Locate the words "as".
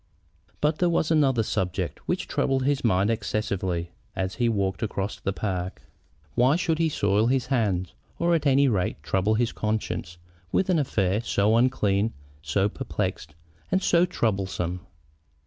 4.15-4.33